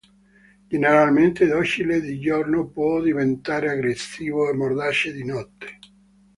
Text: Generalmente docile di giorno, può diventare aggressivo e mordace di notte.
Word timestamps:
Generalmente 0.71 1.45
docile 1.45 2.01
di 2.01 2.19
giorno, 2.19 2.69
può 2.69 3.01
diventare 3.03 3.69
aggressivo 3.69 4.49
e 4.49 4.53
mordace 4.55 5.13
di 5.13 5.23
notte. 5.23 5.77